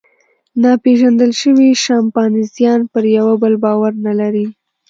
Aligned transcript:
ناپېژندل 0.61 1.31
شوي 1.41 1.69
شامپانزیان 1.83 2.81
پر 2.91 3.03
یوه 3.17 3.33
بل 3.41 3.53
باور 3.63 3.91
نهلري. 4.05 4.47